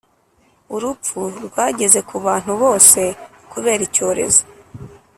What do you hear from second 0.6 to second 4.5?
Urupfu rwageze ku bantu bose kubera icyorezo